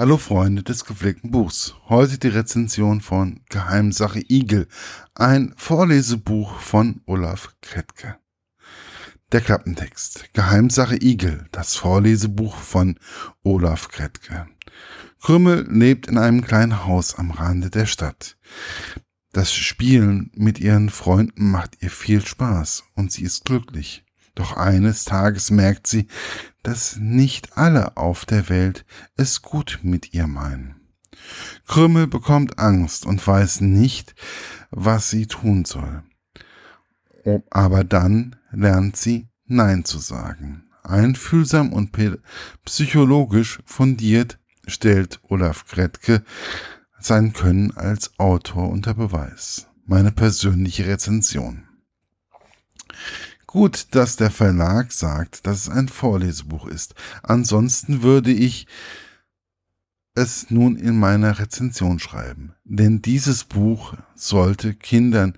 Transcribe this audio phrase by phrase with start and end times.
[0.00, 1.74] Hallo Freunde des gepflegten Buchs.
[1.88, 4.68] Heute die Rezension von Geheimsache Igel,
[5.16, 8.14] ein Vorlesebuch von Olaf Kretke.
[9.32, 10.32] Der Klappentext.
[10.34, 12.96] Geheimsache Igel, das Vorlesebuch von
[13.42, 14.46] Olaf Kretke.
[15.20, 18.36] Krümmel lebt in einem kleinen Haus am Rande der Stadt.
[19.32, 24.04] Das Spielen mit ihren Freunden macht ihr viel Spaß und sie ist glücklich.
[24.36, 26.06] Doch eines Tages merkt sie,
[26.68, 28.84] dass nicht alle auf der Welt
[29.16, 30.74] es gut mit ihr meinen.
[31.66, 34.14] Krümmel bekommt Angst und weiß nicht,
[34.70, 36.02] was sie tun soll.
[37.48, 40.64] Aber dann lernt sie Nein zu sagen.
[40.82, 41.96] Einfühlsam und
[42.66, 46.22] psychologisch fundiert stellt Olaf Kretke
[47.00, 49.68] sein Können als Autor unter Beweis.
[49.86, 51.67] Meine persönliche Rezension.
[53.48, 56.94] Gut, dass der Verlag sagt, dass es ein Vorlesebuch ist.
[57.22, 58.66] Ansonsten würde ich
[60.14, 62.52] es nun in meiner Rezension schreiben.
[62.64, 65.32] Denn dieses Buch sollte Kindern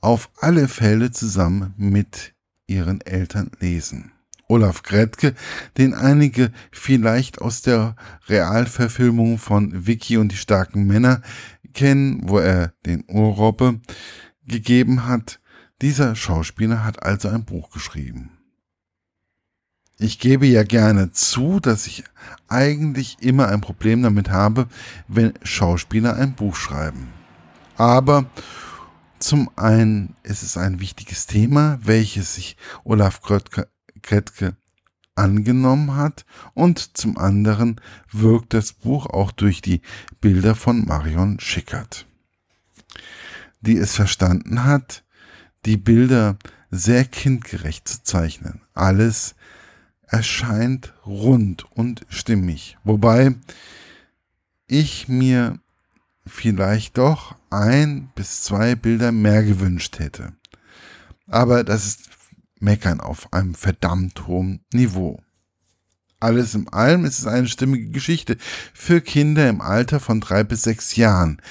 [0.00, 2.32] auf alle Fälle zusammen mit
[2.68, 4.12] ihren Eltern lesen.
[4.46, 5.34] Olaf Gretke,
[5.78, 7.96] den einige vielleicht aus der
[8.28, 11.22] Realverfilmung von Vicky und die starken Männer
[11.74, 13.80] kennen, wo er den Urrobbe
[14.46, 15.40] gegeben hat,
[15.80, 18.30] dieser Schauspieler hat also ein Buch geschrieben.
[19.98, 22.04] Ich gebe ja gerne zu, dass ich
[22.46, 24.68] eigentlich immer ein Problem damit habe,
[25.08, 27.08] wenn Schauspieler ein Buch schreiben.
[27.76, 28.26] Aber
[29.18, 34.56] zum einen ist es ein wichtiges Thema, welches sich Olaf Kretke
[35.16, 37.80] angenommen hat und zum anderen
[38.12, 39.80] wirkt das Buch auch durch die
[40.20, 42.06] Bilder von Marion Schickert,
[43.60, 45.02] die es verstanden hat,
[45.68, 46.38] die Bilder
[46.70, 48.62] sehr kindgerecht zu zeichnen.
[48.72, 49.34] Alles
[50.06, 52.78] erscheint rund und stimmig.
[52.84, 53.34] Wobei
[54.66, 55.58] ich mir
[56.26, 60.32] vielleicht doch ein bis zwei Bilder mehr gewünscht hätte.
[61.26, 62.08] Aber das ist
[62.60, 65.20] Meckern auf einem verdammt hohen Niveau.
[66.18, 68.38] Alles in allem ist es eine stimmige Geschichte
[68.72, 71.42] für Kinder im Alter von drei bis sechs Jahren,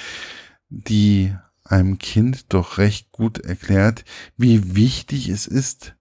[0.70, 1.36] die
[1.72, 4.06] einem Kind doch recht gut erklärt,
[4.38, 5.96] wie wichtig es ist,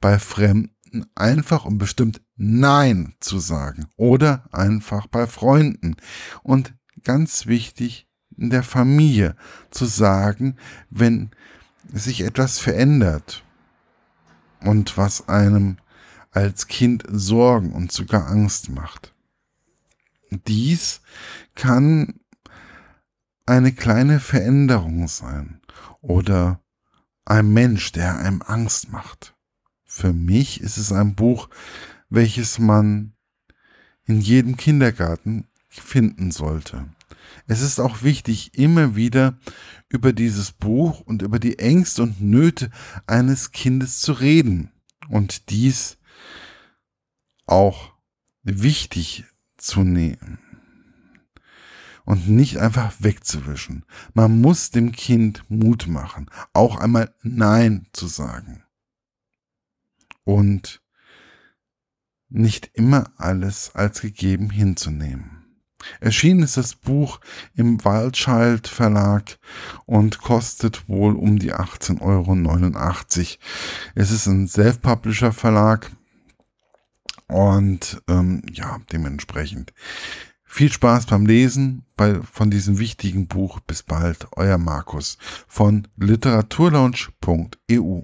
[0.00, 5.96] bei Fremden einfach und bestimmt Nein zu sagen oder einfach bei Freunden
[6.42, 9.36] und ganz wichtig in der Familie
[9.70, 10.56] zu sagen,
[10.88, 11.30] wenn
[11.92, 13.44] sich etwas verändert
[14.60, 15.76] und was einem
[16.30, 19.14] als Kind Sorgen und sogar Angst macht.
[20.30, 21.00] Dies
[21.54, 22.19] kann
[23.50, 25.60] eine kleine Veränderung sein
[26.00, 26.62] oder
[27.24, 29.34] ein Mensch, der einem Angst macht.
[29.84, 31.48] Für mich ist es ein Buch,
[32.08, 33.12] welches man
[34.04, 36.86] in jedem Kindergarten finden sollte.
[37.48, 39.36] Es ist auch wichtig, immer wieder
[39.88, 42.70] über dieses Buch und über die Ängste und Nöte
[43.08, 44.70] eines Kindes zu reden
[45.08, 45.98] und dies
[47.46, 47.94] auch
[48.44, 49.24] wichtig
[49.56, 50.38] zu nehmen
[52.10, 53.84] und nicht einfach wegzuwischen.
[54.14, 58.64] Man muss dem Kind Mut machen, auch einmal Nein zu sagen.
[60.24, 60.82] Und
[62.28, 65.44] nicht immer alles als gegeben hinzunehmen.
[66.00, 67.20] Erschienen ist das Buch
[67.54, 69.38] im Waldschalt Verlag
[69.86, 73.38] und kostet wohl um die 18,89 Euro.
[73.94, 75.92] Es ist ein Self-Publisher Verlag
[77.28, 79.72] und ähm, ja, dementsprechend
[80.50, 83.60] viel Spaß beim Lesen bei, von diesem wichtigen Buch.
[83.60, 85.16] Bis bald, euer Markus
[85.46, 87.98] von literaturlaunch.eu.